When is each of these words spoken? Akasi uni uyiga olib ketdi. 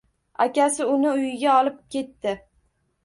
Akasi 0.45 0.81
uni 0.93 1.09
uyiga 1.17 1.53
olib 1.59 1.77
ketdi. 1.97 2.35